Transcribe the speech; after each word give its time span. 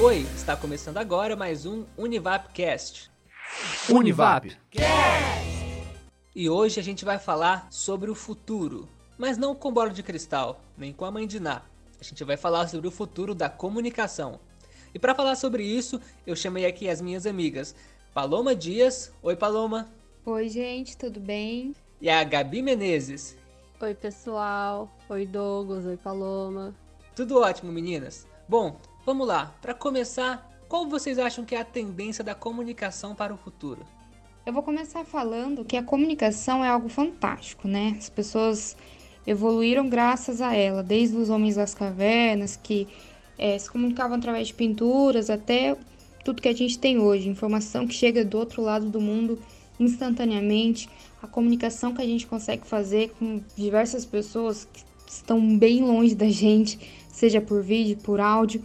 Oi, 0.00 0.18
está 0.36 0.56
começando 0.56 0.96
agora 0.98 1.34
mais 1.34 1.66
um 1.66 1.84
Univapcast. 1.96 3.10
Univap. 3.90 4.56
E 6.36 6.48
hoje 6.48 6.78
a 6.78 6.82
gente 6.84 7.04
vai 7.04 7.18
falar 7.18 7.66
sobre 7.68 8.08
o 8.08 8.14
futuro, 8.14 8.88
mas 9.18 9.36
não 9.36 9.56
com 9.56 9.72
bola 9.72 9.90
de 9.90 10.04
cristal, 10.04 10.60
nem 10.76 10.92
com 10.92 11.04
a 11.04 11.10
mãe 11.10 11.26
de 11.26 11.40
Ná. 11.40 11.62
A 12.00 12.04
gente 12.04 12.22
vai 12.22 12.36
falar 12.36 12.68
sobre 12.68 12.86
o 12.86 12.92
futuro 12.92 13.34
da 13.34 13.48
comunicação. 13.48 14.38
E 14.94 15.00
para 15.00 15.16
falar 15.16 15.34
sobre 15.34 15.64
isso, 15.64 16.00
eu 16.24 16.36
chamei 16.36 16.64
aqui 16.64 16.88
as 16.88 17.00
minhas 17.00 17.26
amigas 17.26 17.74
Paloma 18.14 18.54
Dias. 18.54 19.12
Oi, 19.20 19.34
Paloma. 19.34 19.88
Oi, 20.24 20.48
gente, 20.48 20.96
tudo 20.96 21.18
bem? 21.18 21.74
E 22.00 22.08
a 22.08 22.22
Gabi 22.22 22.62
Menezes. 22.62 23.36
Oi, 23.80 23.94
pessoal. 23.94 24.88
Oi, 25.08 25.26
Douglas. 25.26 25.84
Oi, 25.84 25.96
Paloma. 25.96 26.72
Tudo 27.16 27.40
ótimo, 27.40 27.72
meninas. 27.72 28.28
Bom, 28.48 28.80
vamos 29.08 29.26
lá. 29.26 29.54
Para 29.62 29.72
começar, 29.72 30.46
qual 30.68 30.86
vocês 30.86 31.18
acham 31.18 31.42
que 31.42 31.54
é 31.54 31.60
a 31.60 31.64
tendência 31.64 32.22
da 32.22 32.34
comunicação 32.34 33.14
para 33.14 33.32
o 33.32 33.38
futuro? 33.38 33.86
Eu 34.44 34.52
vou 34.52 34.62
começar 34.62 35.02
falando 35.02 35.64
que 35.64 35.78
a 35.78 35.82
comunicação 35.82 36.62
é 36.62 36.68
algo 36.68 36.90
fantástico, 36.90 37.66
né? 37.66 37.96
As 37.96 38.10
pessoas 38.10 38.76
evoluíram 39.26 39.88
graças 39.88 40.42
a 40.42 40.54
ela, 40.54 40.82
desde 40.82 41.16
os 41.16 41.30
homens 41.30 41.56
das 41.56 41.74
cavernas, 41.74 42.54
que 42.62 42.86
é, 43.38 43.58
se 43.58 43.70
comunicavam 43.70 44.18
através 44.18 44.48
de 44.48 44.52
pinturas, 44.52 45.30
até 45.30 45.74
tudo 46.22 46.42
que 46.42 46.48
a 46.48 46.54
gente 46.54 46.78
tem 46.78 46.98
hoje, 46.98 47.30
informação 47.30 47.86
que 47.86 47.94
chega 47.94 48.22
do 48.22 48.36
outro 48.36 48.60
lado 48.60 48.90
do 48.90 49.00
mundo 49.00 49.38
instantaneamente, 49.80 50.86
a 51.22 51.26
comunicação 51.26 51.94
que 51.94 52.02
a 52.02 52.06
gente 52.06 52.26
consegue 52.26 52.66
fazer 52.66 53.14
com 53.18 53.40
diversas 53.56 54.04
pessoas 54.04 54.68
que 54.70 54.82
estão 55.10 55.56
bem 55.56 55.82
longe 55.82 56.14
da 56.14 56.28
gente, 56.28 56.78
seja 57.10 57.40
por 57.40 57.62
vídeo, 57.62 57.96
por 57.96 58.20
áudio. 58.20 58.62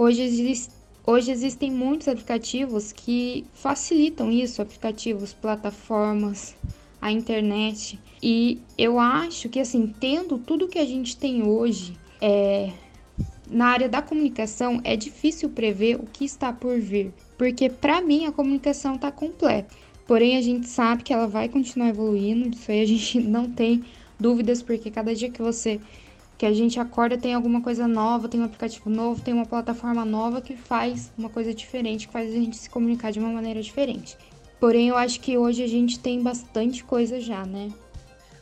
Hoje, 0.00 0.22
existe, 0.22 0.72
hoje 1.04 1.32
existem 1.32 1.72
muitos 1.72 2.06
aplicativos 2.06 2.92
que 2.92 3.44
facilitam 3.52 4.30
isso, 4.30 4.62
aplicativos, 4.62 5.34
plataformas, 5.34 6.54
a 7.02 7.10
internet. 7.10 7.98
E 8.22 8.60
eu 8.78 9.00
acho 9.00 9.48
que 9.48 9.58
assim, 9.58 9.92
tendo 9.98 10.38
tudo 10.38 10.68
que 10.68 10.78
a 10.78 10.86
gente 10.86 11.16
tem 11.16 11.42
hoje, 11.42 11.98
é, 12.20 12.70
na 13.50 13.66
área 13.66 13.88
da 13.88 14.00
comunicação 14.00 14.80
é 14.84 14.94
difícil 14.94 15.50
prever 15.50 15.96
o 15.96 16.04
que 16.04 16.24
está 16.24 16.52
por 16.52 16.78
vir, 16.78 17.12
porque 17.36 17.68
para 17.68 18.00
mim 18.00 18.24
a 18.24 18.30
comunicação 18.30 18.94
está 18.94 19.10
completa. 19.10 19.74
Porém, 20.06 20.36
a 20.36 20.40
gente 20.40 20.68
sabe 20.68 21.02
que 21.02 21.12
ela 21.12 21.26
vai 21.26 21.48
continuar 21.48 21.88
evoluindo, 21.88 22.50
isso 22.50 22.70
aí 22.70 22.82
a 22.82 22.86
gente 22.86 23.18
não 23.26 23.50
tem 23.50 23.82
dúvidas, 24.16 24.62
porque 24.62 24.92
cada 24.92 25.12
dia 25.12 25.28
que 25.28 25.42
você 25.42 25.80
que 26.38 26.46
a 26.46 26.52
gente 26.52 26.78
acorda 26.78 27.18
tem 27.18 27.34
alguma 27.34 27.60
coisa 27.60 27.88
nova, 27.88 28.28
tem 28.28 28.40
um 28.40 28.44
aplicativo 28.44 28.88
novo, 28.88 29.20
tem 29.20 29.34
uma 29.34 29.44
plataforma 29.44 30.04
nova 30.04 30.40
que 30.40 30.56
faz 30.56 31.10
uma 31.18 31.28
coisa 31.28 31.52
diferente, 31.52 32.06
que 32.06 32.12
faz 32.12 32.30
a 32.30 32.34
gente 32.34 32.56
se 32.56 32.70
comunicar 32.70 33.10
de 33.10 33.18
uma 33.18 33.30
maneira 33.30 33.60
diferente. 33.60 34.16
Porém, 34.60 34.88
eu 34.88 34.96
acho 34.96 35.18
que 35.18 35.36
hoje 35.36 35.64
a 35.64 35.66
gente 35.66 35.98
tem 35.98 36.22
bastante 36.22 36.84
coisa 36.84 37.20
já, 37.20 37.44
né? 37.44 37.70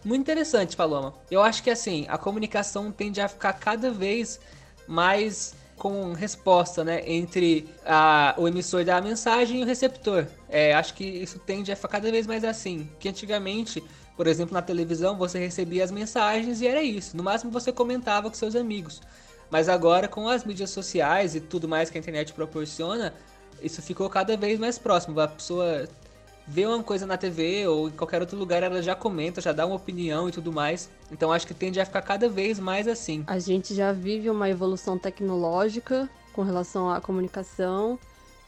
Muito 0.05 0.21
interessante, 0.21 0.77
Paloma. 0.77 1.15
Eu 1.31 1.43
acho 1.43 1.63
que 1.63 1.71
assim, 1.71 2.05
a 2.09 2.19
comunicação 2.19 2.93
tende 2.93 3.21
a 3.21 3.29
ficar 3.29 3.55
cada 3.55 3.91
vez 3.91 4.39
mais 4.87 5.55
com 5.77 6.13
resposta, 6.13 6.83
né, 6.83 7.03
entre 7.07 7.69
a, 7.85 8.35
o 8.39 8.49
emissor 8.49 8.85
da 8.85 9.01
mensagem 9.01 9.61
e 9.61 9.63
o 9.63 9.67
receptor. 9.67 10.27
É, 10.49 10.75
acho 10.75 10.95
que 10.95 11.05
isso 11.05 11.39
tende 11.39 11.73
a 11.73 11.77
ficar 11.77 11.89
cada 11.89 12.11
vez 12.11 12.27
mais 12.27 12.45
assim. 12.45 12.89
Que 12.99 13.09
antigamente, 13.09 13.83
por 14.17 14.27
exemplo, 14.27 14.55
na 14.55 14.63
televisão, 14.63 15.17
você 15.17 15.39
recebia 15.39 15.85
as 15.85 15.91
mensagens 15.91 16.61
e 16.61 16.67
era 16.67 16.83
isso. 16.83 17.17
No 17.17 17.23
máximo 17.23 17.51
você 17.51 17.71
comentava 17.71 18.29
com 18.31 18.35
seus 18.35 18.57
amigos. 18.57 19.03
Mas 19.51 19.69
agora, 19.69 20.09
com 20.09 20.29
as 20.29 20.45
mídias 20.45 20.71
sociais 20.71 21.35
e 21.35 21.41
tudo 21.41 21.69
mais 21.69 21.91
que 21.91 21.99
a 21.99 22.01
internet 22.01 22.33
proporciona, 22.33 23.13
isso 23.63 23.81
ficou 23.83 24.09
cada 24.09 24.37
vez 24.37 24.59
mais 24.59 24.79
próximo. 24.79 25.21
A 25.21 25.29
pessoa 25.29 25.87
vê 26.47 26.65
uma 26.65 26.83
coisa 26.83 27.05
na 27.07 27.17
TV 27.17 27.67
ou 27.67 27.89
em 27.89 27.93
qualquer 27.93 28.21
outro 28.21 28.39
lugar, 28.39 28.63
ela 28.63 28.83
já 28.83 28.95
comenta, 28.95 29.41
já 29.41 29.53
dá 29.53 29.67
uma 29.67 29.77
opinião 29.77 30.29
e 30.29 30.33
tudo 30.33 30.53
mais. 30.53 30.89
Então 31.11 31.33
acho 31.33 31.47
que 31.47 31.55
tende 31.55 31.81
a 31.81 31.85
ficar 31.85 32.03
cada 32.03 32.29
vez 32.29 32.59
mais 32.59 32.87
assim. 32.89 33.25
A 33.27 33.39
gente 33.39 33.75
já 33.75 33.93
vive 33.93 34.31
uma 34.31 34.49
evolução 34.49 34.99
tecnológica 34.99 36.09
com 36.33 36.43
relação 36.43 36.91
à 36.91 37.01
comunicação 37.01 37.99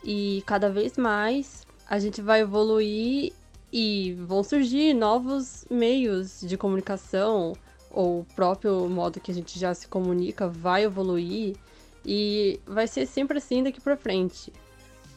e 0.03 0.43
cada 0.47 0.71
vez 0.71 0.97
mais 0.97 1.67
a 1.89 1.99
gente 1.99 2.21
vai 2.21 2.41
evoluir 2.41 3.33
e 3.73 4.15
vão 4.27 4.43
surgir 4.43 4.95
novos 4.95 5.65
meios 5.71 6.41
de 6.41 6.57
comunicação 6.57 7.55
ou 7.91 8.21
o 8.21 8.27
próprio 8.35 8.89
modo 8.89 9.21
que 9.21 9.31
a 9.31 9.35
gente 9.35 9.59
já 9.59 9.75
se 9.75 9.89
comunica 9.89 10.49
vai 10.49 10.85
evoluir 10.85 11.57
e 12.05 12.61
vai 12.67 12.87
ser 12.87 13.07
sempre 13.07 13.39
assim 13.39 13.63
daqui 13.63 13.81
para 13.81 13.97
frente. 13.97 14.53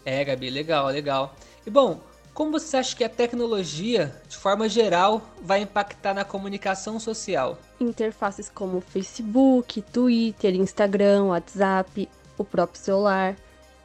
É, 0.06 0.24
Gabi, 0.24 0.50
legal, 0.50 0.88
legal. 0.88 1.36
E 1.66 1.70
bom, 1.70 2.02
como 2.34 2.52
você 2.52 2.78
acha 2.78 2.96
que 2.96 3.04
a 3.04 3.10
tecnologia, 3.10 4.16
de 4.28 4.38
forma 4.38 4.68
geral, 4.68 5.22
vai 5.42 5.62
impactar 5.62 6.14
na 6.14 6.26
comunicação 6.26 7.00
social? 7.00 7.58
Interfaces 7.80 8.50
como 8.50 8.82
Facebook, 8.82 9.82
Twitter, 9.82 10.56
Instagram, 10.56 11.26
WhatsApp, 11.26 12.10
o 12.38 12.44
próprio 12.44 12.80
celular. 12.82 13.36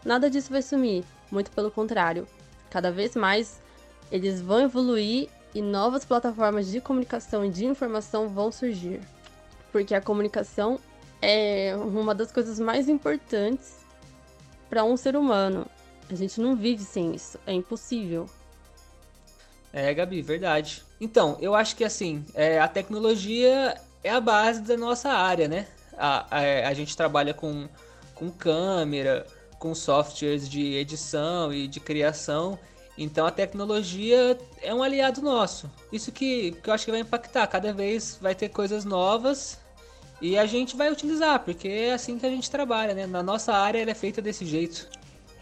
Nada 0.04 0.31
disso 0.31 0.50
vai 0.50 0.62
sumir, 0.62 1.04
muito 1.31 1.50
pelo 1.50 1.71
contrário. 1.71 2.27
Cada 2.71 2.91
vez 2.91 3.16
mais 3.16 3.60
eles 4.11 4.41
vão 4.41 4.61
evoluir 4.61 5.28
e 5.55 5.62
novas 5.62 6.05
plataformas 6.05 6.69
de 6.69 6.81
comunicação 6.81 7.44
e 7.44 7.50
de 7.50 7.65
informação 7.65 8.28
vão 8.28 8.53
surgir. 8.53 9.00
Porque 9.72 9.94
a 9.94 10.00
comunicação 10.00 10.78
é 11.21 11.75
uma 11.77 12.15
das 12.15 12.31
coisas 12.31 12.61
mais 12.61 12.89
importantes 12.89 13.78
para 14.69 14.84
um 14.84 14.97
ser 14.97 15.16
humano. 15.16 15.66
A 16.11 16.15
gente 16.15 16.41
não 16.41 16.55
vive 16.55 16.84
sem 16.84 17.15
isso, 17.15 17.39
é 17.47 17.53
impossível. 17.53 18.28
É, 19.72 19.93
Gabi, 19.93 20.22
verdade. 20.22 20.84
Então, 21.00 21.37
eu 21.41 21.55
acho 21.55 21.77
que 21.77 21.84
assim, 21.84 22.25
é, 22.34 22.61
a 22.61 22.69
tecnologia 22.69 23.77
é 24.03 24.11
a 24.11 24.21
base 24.21 24.62
da 24.62 24.77
nossa 24.77 25.11
área, 25.11 25.49
né? 25.49 25.66
A, 25.99 26.27
a, 26.31 26.69
a 26.69 26.75
gente 26.75 26.97
trabalha 26.97 27.34
com, 27.34 27.69
com 28.15 28.31
câmera, 28.31 29.27
com 29.59 29.75
softwares 29.75 30.49
de 30.49 30.75
edição 30.75 31.53
e 31.53 31.66
de 31.66 31.81
criação. 31.81 32.59
Então 32.99 33.27
a 33.27 33.31
tecnologia 33.31 34.39
é 34.62 34.75
um 34.75 34.83
aliado 34.83 35.21
nosso. 35.21 35.71
Isso 35.93 36.11
que, 36.11 36.53
que 36.53 36.71
eu 36.71 36.75
acho 36.75 36.84
que 36.84 36.91
vai 36.91 37.01
impactar. 37.01 37.47
Cada 37.47 37.73
vez 37.73 38.19
vai 38.21 38.34
ter 38.34 38.49
coisas 38.49 38.84
novas 38.84 39.59
e 40.21 40.39
a 40.39 40.47
gente 40.47 40.77
vai 40.77 40.91
utilizar, 40.91 41.41
porque 41.41 41.69
é 41.69 41.93
assim 41.93 42.19
que 42.19 42.25
a 42.25 42.31
gente 42.31 42.51
trabalha, 42.51 42.95
né? 42.95 43.07
Na 43.07 43.23
nossa 43.23 43.53
área 43.53 43.81
ela 43.81 43.91
é 43.91 43.95
feita 43.95 44.23
desse 44.23 44.47
jeito. 44.47 44.89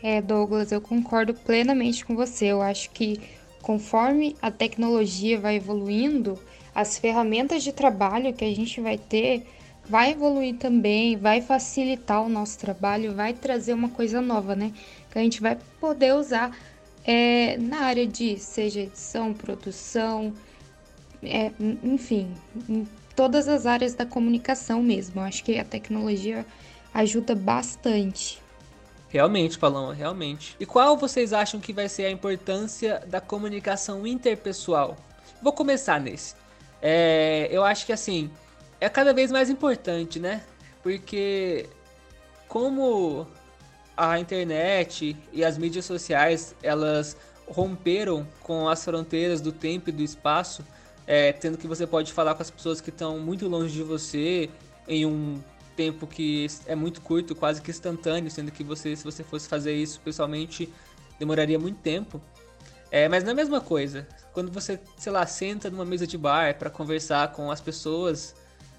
É, 0.03 0.21
Douglas, 0.21 0.73
eu 0.73 0.81
concordo 0.81 1.33
plenamente 1.33 2.05
com 2.05 2.17
você. 2.17 2.47
Eu 2.47 2.61
acho 2.61 2.91
que 2.91 3.21
conforme 3.63 4.37
a 4.43 4.51
tecnologia 4.51 5.39
vai 5.39 5.57
evoluindo, 5.57 6.39
as 6.75 6.99
ferramentas 6.99 7.63
de 7.63 7.73
trabalho 7.73 8.35
que 8.35 8.45
a 8.45 8.55
gente 8.55 8.81
vai 8.81 8.99
ter 8.99 9.47
vai 9.87 10.13
evoluir 10.13 10.57
também, 10.57 11.17
vai 11.17 11.41
facilitar 11.41 12.23
o 12.23 12.29
nosso 12.29 12.59
trabalho, 12.59 13.15
vai 13.15 13.33
trazer 13.35 13.75
uma 13.75 13.91
coisa 13.91 14.21
nova, 14.21 14.57
né? 14.57 14.73
Que 15.11 15.19
a 15.19 15.23
gente 15.23 15.41
vai 15.41 15.59
poder 15.79 16.15
usar 16.15 16.57
é, 17.05 17.57
na 17.59 17.81
área 17.81 18.07
de 18.07 18.39
seja 18.39 18.81
edição, 18.81 19.35
produção, 19.35 20.33
é, 21.23 21.53
enfim, 21.83 22.35
em 22.69 22.87
todas 23.15 23.47
as 23.49 23.67
áreas 23.67 23.95
da 23.95 24.07
comunicação 24.07 24.83
mesmo. 24.83 25.21
Eu 25.21 25.25
acho 25.25 25.45
que 25.45 25.59
a 25.59 25.65
tecnologia 25.65 26.45
ajuda 26.93 27.35
bastante. 27.35 28.43
Realmente, 29.09 29.59
Paloma, 29.59 29.95
realmente. 29.95 30.57
E 30.59 30.67
qual 30.67 30.97
vocês 30.97 31.33
acham 31.33 31.61
que 31.61 31.73
vai 31.73 31.89
ser 31.89 32.07
a 32.07 32.11
importância 32.11 33.01
da 33.07 33.21
comunicação 33.21 34.07
interpessoal? 34.07 34.97
Vou 35.41 35.53
começar 35.53 36.01
nesse. 36.01 36.35
É, 36.83 37.49
eu 37.51 37.63
acho 37.63 37.87
que 37.87 37.93
assim, 37.93 38.31
é 38.81 38.89
cada 38.89 39.13
vez 39.13 39.31
mais 39.31 39.49
importante, 39.49 40.19
né? 40.19 40.43
Porque 40.83 41.69
como 42.49 43.27
a 43.97 44.19
internet 44.19 45.17
e 45.33 45.45
as 45.45 45.57
mídias 45.57 45.85
sociais, 45.85 46.55
elas 46.63 47.17
romperam 47.47 48.27
com 48.43 48.69
as 48.69 48.85
fronteiras 48.85 49.41
do 49.41 49.53
tempo 49.53 49.91
e 49.91 49.93
do 49.93 50.03
espaço, 50.03 50.65
é, 51.07 51.33
tendo 51.33 51.59
que 51.59 51.67
você 51.67 51.87
pode 51.87 52.13
falar 52.13 52.35
com 52.35 52.43
as 52.43 52.51
pessoas 52.51 52.81
que 52.81 52.91
estão 52.91 53.19
muito 53.19 53.47
longe 53.47 53.73
de 53.73 53.83
você 53.83 54.49
em 54.89 55.05
um 55.05 55.41
tempo 55.77 56.07
que 56.07 56.47
é 56.67 56.75
muito 56.75 57.01
curto, 57.01 57.35
quase 57.35 57.61
que 57.61 57.71
instantâneo, 57.71 58.31
sendo 58.31 58.51
que 58.51 58.65
você, 58.65 58.97
se 58.97 59.05
você 59.05 59.23
fosse 59.23 59.49
fazer 59.49 59.75
isso 59.75 60.01
pessoalmente, 60.01 60.73
demoraria 61.19 61.59
muito 61.59 61.79
tempo. 61.81 62.21
É, 62.91 63.09
mas 63.09 63.25
não 63.25 63.31
é 63.31 63.33
a 63.33 63.37
mesma 63.37 63.61
coisa. 63.61 64.07
Quando 64.33 64.53
você, 64.53 64.79
sei 64.97 65.13
lá, 65.13 65.27
senta 65.27 65.69
numa 65.69 65.85
mesa 65.85 66.07
de 66.07 66.17
bar 66.17 66.57
para 66.57 66.71
conversar 66.71 67.33
com 67.33 67.51
as 67.51 67.61
pessoas, 67.61 68.35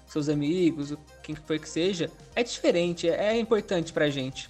seus 0.06 0.28
amigos, 0.28 0.94
quem 1.22 1.34
for 1.34 1.58
que 1.58 1.68
seja, 1.68 2.10
é 2.34 2.42
diferente, 2.42 3.08
é, 3.08 3.36
é 3.36 3.38
importante 3.38 3.92
pra 3.92 4.08
gente. 4.08 4.48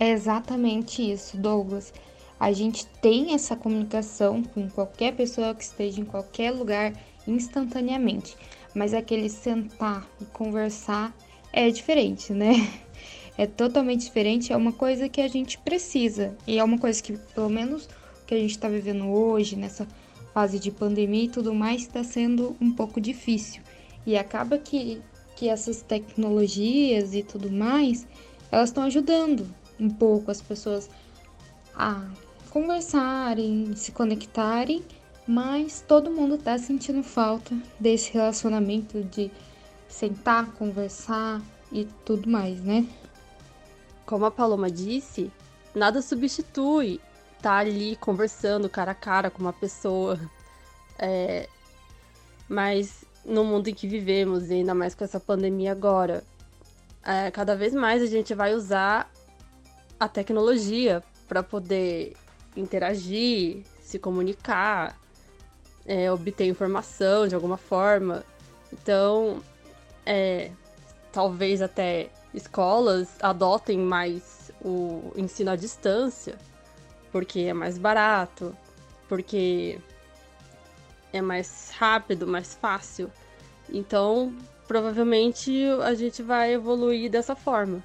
É 0.00 0.10
exatamente 0.10 1.02
isso, 1.02 1.36
Douglas. 1.36 1.92
A 2.38 2.52
gente 2.52 2.86
tem 3.02 3.34
essa 3.34 3.56
comunicação 3.56 4.44
com 4.44 4.70
qualquer 4.70 5.16
pessoa 5.16 5.54
que 5.54 5.64
esteja 5.64 6.00
em 6.00 6.04
qualquer 6.04 6.52
lugar 6.52 6.92
instantaneamente, 7.26 8.36
mas 8.74 8.94
aquele 8.94 9.28
sentar 9.28 10.08
e 10.20 10.24
conversar 10.24 11.12
é 11.52 11.68
diferente, 11.68 12.32
né? 12.32 12.52
é 13.36 13.44
totalmente 13.44 14.04
diferente, 14.04 14.52
é 14.52 14.56
uma 14.56 14.72
coisa 14.72 15.08
que 15.08 15.20
a 15.20 15.26
gente 15.26 15.58
precisa. 15.58 16.36
E 16.46 16.58
é 16.58 16.62
uma 16.62 16.78
coisa 16.78 17.02
que, 17.02 17.18
pelo 17.34 17.50
menos, 17.50 17.88
que 18.24 18.34
a 18.34 18.38
gente 18.38 18.52
está 18.52 18.68
vivendo 18.68 19.08
hoje, 19.08 19.56
nessa 19.56 19.84
fase 20.32 20.60
de 20.60 20.70
pandemia 20.70 21.24
e 21.24 21.28
tudo 21.28 21.52
mais, 21.52 21.82
está 21.82 22.04
sendo 22.04 22.56
um 22.60 22.70
pouco 22.70 23.00
difícil. 23.00 23.62
E 24.06 24.16
acaba 24.16 24.58
que, 24.58 25.02
que 25.34 25.48
essas 25.48 25.82
tecnologias 25.82 27.14
e 27.14 27.24
tudo 27.24 27.50
mais, 27.50 28.06
elas 28.52 28.68
estão 28.68 28.84
ajudando 28.84 29.58
um 29.78 29.88
pouco 29.88 30.30
as 30.30 30.40
pessoas 30.40 30.88
a 31.74 32.02
conversarem, 32.50 33.74
se 33.76 33.92
conectarem, 33.92 34.84
mas 35.26 35.84
todo 35.86 36.10
mundo 36.10 36.36
está 36.36 36.58
sentindo 36.58 37.02
falta 37.02 37.56
desse 37.78 38.12
relacionamento 38.12 39.02
de 39.04 39.30
sentar, 39.88 40.52
conversar 40.52 41.40
e 41.70 41.84
tudo 42.04 42.28
mais, 42.28 42.60
né? 42.62 42.86
Como 44.06 44.24
a 44.24 44.30
Paloma 44.30 44.70
disse, 44.70 45.30
nada 45.74 46.00
substitui 46.00 47.00
estar 47.36 47.50
tá 47.50 47.56
ali 47.58 47.94
conversando 47.96 48.68
cara 48.68 48.92
a 48.92 48.94
cara 48.94 49.30
com 49.30 49.40
uma 49.40 49.52
pessoa. 49.52 50.18
É... 51.00 51.48
Mas 52.48 53.04
no 53.24 53.44
mundo 53.44 53.68
em 53.68 53.74
que 53.74 53.86
vivemos, 53.86 54.50
e 54.50 54.54
ainda 54.54 54.74
mais 54.74 54.96
com 54.96 55.04
essa 55.04 55.20
pandemia 55.20 55.70
agora, 55.70 56.24
é, 57.04 57.30
cada 57.30 57.54
vez 57.54 57.72
mais 57.72 58.02
a 58.02 58.06
gente 58.06 58.34
vai 58.34 58.52
usar 58.52 59.08
a 59.98 60.08
tecnologia 60.08 61.02
para 61.26 61.42
poder 61.42 62.16
interagir, 62.56 63.62
se 63.80 63.98
comunicar, 63.98 64.98
é, 65.86 66.10
obter 66.10 66.46
informação 66.46 67.26
de 67.26 67.34
alguma 67.34 67.56
forma. 67.56 68.24
Então, 68.72 69.42
é, 70.04 70.50
talvez 71.12 71.62
até 71.62 72.10
escolas 72.34 73.08
adotem 73.20 73.78
mais 73.78 74.52
o 74.62 75.12
ensino 75.16 75.50
à 75.50 75.56
distância, 75.56 76.36
porque 77.10 77.40
é 77.40 77.52
mais 77.52 77.78
barato, 77.78 78.54
porque 79.08 79.78
é 81.12 81.20
mais 81.20 81.72
rápido, 81.76 82.26
mais 82.26 82.54
fácil. 82.54 83.10
Então, 83.70 84.34
provavelmente 84.66 85.64
a 85.82 85.94
gente 85.94 86.22
vai 86.22 86.52
evoluir 86.52 87.10
dessa 87.10 87.34
forma. 87.34 87.82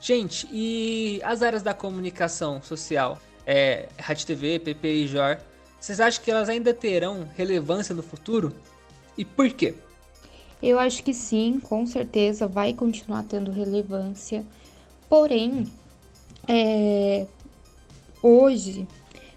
Gente, 0.00 0.48
e 0.52 1.20
as 1.24 1.42
áreas 1.42 1.62
da 1.62 1.74
comunicação 1.74 2.62
social? 2.62 3.18
É, 3.46 3.88
Rádio 3.98 4.26
TV, 4.26 4.58
PP 4.58 4.88
e 4.88 5.06
JOR, 5.08 5.38
vocês 5.80 6.00
acham 6.00 6.22
que 6.22 6.30
elas 6.30 6.48
ainda 6.48 6.72
terão 6.74 7.28
relevância 7.36 7.94
no 7.94 8.02
futuro? 8.02 8.54
E 9.16 9.24
por 9.24 9.50
quê? 9.50 9.74
Eu 10.62 10.78
acho 10.78 11.02
que 11.02 11.14
sim, 11.14 11.60
com 11.60 11.86
certeza 11.86 12.46
vai 12.46 12.74
continuar 12.74 13.24
tendo 13.24 13.50
relevância. 13.50 14.44
Porém, 15.08 15.66
é, 16.46 17.26
hoje 18.22 18.86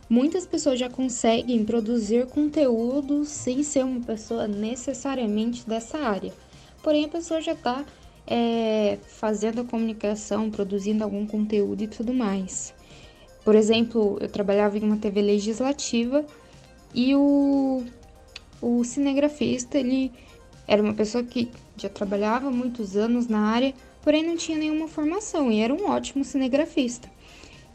muitas 0.10 0.46
pessoas 0.46 0.80
já 0.80 0.90
conseguem 0.90 1.63
produzir 1.63 2.28
conteúdo 2.28 3.24
sem 3.24 3.63
ser 3.63 3.86
uma 3.86 4.02
pessoa 4.02 4.48
necessariamente 4.48 5.68
dessa 5.68 5.98
área. 6.00 6.34
Porém, 6.84 7.06
a 7.06 7.10
pessoa 7.10 7.40
já 7.40 7.54
está 7.54 7.86
é, 8.27 8.97
fazendo 9.07 9.62
a 9.62 9.63
comunicação, 9.63 10.50
produzindo 10.50 11.03
algum 11.03 11.25
conteúdo 11.25 11.83
e 11.83 11.88
tudo 11.88 12.13
mais. 12.13 12.73
Por 13.44 13.56
exemplo, 13.56 14.18
eu 14.21 14.29
trabalhava 14.29 14.77
em 14.77 14.83
uma 14.83 14.97
TV 14.97 15.21
legislativa 15.21 16.25
e 16.94 17.15
o, 17.15 17.83
o 18.62 18.83
cinegrafista, 18.83 19.77
ele 19.77 20.12
era 20.68 20.81
uma 20.81 20.94
pessoa 20.94 21.23
que 21.23 21.50
já 21.75 21.89
trabalhava 21.89 22.51
muitos 22.51 22.95
anos 22.95 23.27
na 23.27 23.39
área, 23.39 23.73
porém 24.01 24.24
não 24.24 24.38
tinha 24.38 24.57
nenhuma 24.57 24.88
formação 24.88 25.51
e 25.51 25.59
era 25.59 25.74
um 25.74 25.89
ótimo 25.89 26.24
cinegrafista. 26.24 27.09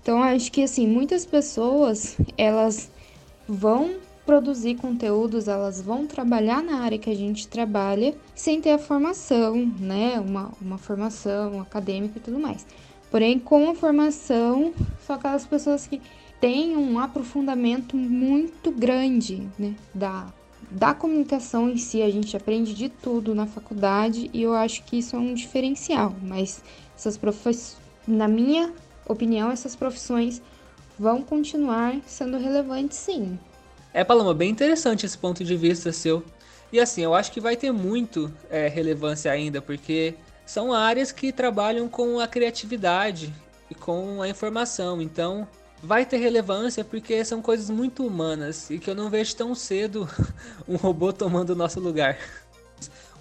Então, 0.00 0.22
acho 0.22 0.52
que 0.52 0.62
assim, 0.62 0.87
muitas 0.87 1.26
pessoas, 1.26 2.16
elas 2.38 2.90
vão 3.49 3.96
produzir 4.26 4.75
conteúdos, 4.75 5.46
elas 5.46 5.81
vão 5.81 6.05
trabalhar 6.05 6.61
na 6.61 6.81
área 6.81 6.99
que 6.99 7.08
a 7.08 7.14
gente 7.14 7.46
trabalha 7.46 8.14
sem 8.34 8.61
ter 8.61 8.73
a 8.73 8.78
formação, 8.78 9.73
né? 9.78 10.19
Uma, 10.19 10.50
uma 10.61 10.76
formação 10.76 11.61
acadêmica 11.61 12.19
e 12.19 12.20
tudo 12.20 12.38
mais. 12.38 12.67
Porém, 13.08 13.38
com 13.38 13.70
a 13.70 13.75
formação, 13.75 14.75
são 15.06 15.14
aquelas 15.14 15.46
pessoas 15.46 15.87
que 15.87 16.02
têm 16.40 16.76
um 16.76 16.99
aprofundamento 16.99 17.96
muito 17.96 18.73
grande 18.73 19.49
né? 19.56 19.75
da, 19.94 20.26
da 20.70 20.93
comunicação 20.93 21.70
em 21.70 21.78
si. 21.78 22.02
A 22.02 22.11
gente 22.11 22.37
aprende 22.37 22.75
de 22.75 22.88
tudo 22.88 23.34
na 23.34 23.46
faculdade 23.46 24.28
e 24.34 24.43
eu 24.43 24.52
acho 24.55 24.82
que 24.82 24.99
isso 24.99 25.14
é 25.14 25.19
um 25.19 25.34
diferencial. 25.34 26.14
Mas 26.20 26.62
essas 26.96 27.17
profissões, 27.17 27.76
na 28.06 28.26
minha 28.26 28.73
opinião, 29.08 29.50
essas 29.50 29.76
profissões 29.76 30.43
vão 30.99 31.23
continuar 31.23 31.96
sendo 32.06 32.38
relevantes 32.38 32.99
sim. 32.99 33.38
É, 33.93 34.05
Paloma, 34.05 34.35
bem 34.35 34.50
interessante 34.50 35.06
esse 35.06 35.17
ponto 35.17 35.43
de 35.43 35.56
vista 35.56 35.93
seu. 35.93 36.23
E 36.73 36.81
assim, 36.81 37.03
eu 37.03 37.15
acho 37.15 37.33
que 37.33 37.41
vai 37.41 37.56
ter 37.56 37.73
muito 37.73 38.33
é, 38.50 38.69
relevância 38.69 39.31
ainda, 39.31 39.62
porque 39.62 40.15
são 40.44 40.73
áreas 40.73 41.12
que 41.12 41.33
trabalham 41.33 41.88
com 41.88 42.21
a 42.21 42.29
criatividade 42.29 43.33
e 43.71 43.75
com 43.75 44.21
a 44.21 44.29
informação. 44.29 45.00
Então, 45.00 45.47
vai 45.83 46.05
ter 46.05 46.17
relevância 46.19 46.85
porque 46.85 47.25
são 47.25 47.41
coisas 47.41 47.71
muito 47.71 48.06
humanas 48.06 48.71
e 48.71 48.79
que 48.79 48.91
eu 48.91 48.94
não 48.94 49.11
vejo 49.11 49.35
tão 49.37 49.55
cedo 49.55 50.09
um 50.67 50.77
robô 50.77 51.12
tomando 51.12 51.50
o 51.50 51.56
nosso 51.56 51.81
lugar. 51.81 52.19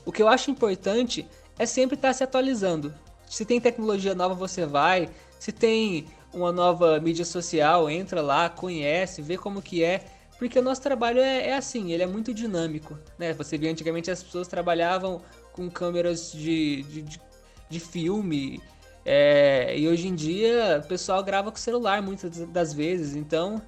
O 0.06 0.12
que 0.12 0.22
eu 0.22 0.28
acho 0.28 0.52
importante 0.52 1.28
é 1.58 1.66
sempre 1.66 1.96
estar 1.96 2.14
se 2.14 2.24
atualizando. 2.24 2.94
Se 3.28 3.44
tem 3.44 3.60
tecnologia 3.60 4.14
nova, 4.14 4.36
você 4.36 4.66
vai. 4.66 5.10
Se 5.40 5.52
tem 5.52 6.08
uma 6.34 6.52
nova 6.52 7.00
mídia 7.00 7.26
social, 7.26 7.90
entra 7.90 8.22
lá, 8.22 8.50
conhece, 8.50 9.22
vê 9.22 9.38
como 9.38 9.62
que 9.62 9.84
é. 9.84 10.04
Porque 10.38 10.60
o 10.60 10.62
nosso 10.62 10.82
trabalho 10.82 11.20
é, 11.20 11.50
é 11.50 11.56
assim, 11.56 11.92
ele 11.92 12.04
é 12.04 12.08
muito 12.08 12.34
dinâmico, 12.34 12.98
né? 13.18 13.34
Você 13.34 13.58
vê 13.58 13.70
antigamente 13.70 14.12
as 14.12 14.22
pessoas 14.22 14.48
trabalhavam 14.48 15.22
com 15.54 15.70
câmeras 15.70 16.32
de, 16.32 16.84
de, 16.84 17.02
de, 17.02 17.22
de 17.70 17.80
filme, 17.80 18.62
é, 19.06 19.78
e 19.78 19.88
hoje 19.88 20.08
em 20.08 20.16
dia 20.16 20.82
o 20.84 20.88
pessoal 20.88 21.24
grava 21.24 21.52
com 21.52 21.58
celular 21.58 22.02
muitas 22.02 22.38
das 22.48 22.74
vezes, 22.74 23.16
então 23.16 23.62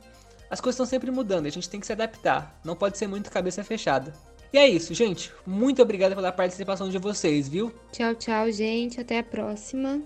as 0.50 0.60
coisas 0.60 0.76
estão 0.76 0.86
sempre 0.86 1.12
mudando, 1.12 1.46
a 1.46 1.50
gente 1.50 1.70
tem 1.70 1.80
que 1.80 1.86
se 1.86 1.94
adaptar, 1.94 2.60
não 2.66 2.76
pode 2.76 2.98
ser 2.98 3.08
muito 3.08 3.30
cabeça 3.30 3.64
fechada. 3.64 4.12
E 4.52 4.58
é 4.58 4.68
isso, 4.68 4.94
gente. 4.94 5.32
Muito 5.46 5.82
obrigado 5.82 6.16
pela 6.16 6.32
participação 6.32 6.90
de 6.90 6.98
vocês, 6.98 7.50
viu? 7.50 7.72
Tchau, 7.92 8.16
tchau, 8.16 8.50
gente. 8.50 9.00
Até 9.00 9.20
a 9.20 9.24
próxima. 9.24 10.02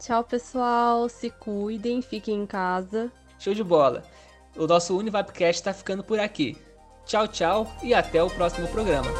Tchau, 0.00 0.24
pessoal. 0.24 1.08
Se 1.08 1.30
cuidem, 1.30 2.02
fiquem 2.02 2.42
em 2.42 2.46
casa. 2.46 3.12
Show 3.38 3.54
de 3.54 3.62
bola 3.62 4.02
o 4.56 4.66
nosso 4.66 4.96
Univapcast 4.96 5.60
está 5.60 5.72
ficando 5.72 6.02
por 6.02 6.18
aqui. 6.18 6.56
Tchau, 7.04 7.28
tchau 7.28 7.72
e 7.82 7.94
até 7.94 8.22
o 8.22 8.30
próximo 8.30 8.66
programa. 8.68 9.10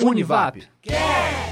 Univap. 0.00 0.66
Yeah! 0.86 1.49